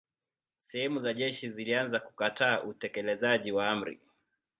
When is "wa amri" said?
3.51-3.99